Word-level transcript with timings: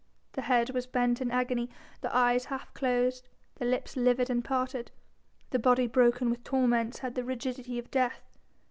The 0.31 0.41
head 0.41 0.71
was 0.71 0.87
bent 0.87 1.21
in 1.21 1.29
agony, 1.29 1.69
the 2.01 2.11
eyes 2.11 2.45
half 2.45 2.73
closed, 2.73 3.27
the 3.57 3.65
lips 3.65 3.95
livid 3.95 4.31
and 4.31 4.43
parted, 4.43 4.89
the 5.51 5.59
body 5.59 5.85
broken 5.85 6.31
with 6.31 6.43
torments 6.43 6.97
had 6.97 7.13
the 7.13 7.23
rigidity 7.23 7.77
of 7.77 7.91
death. 7.91 8.35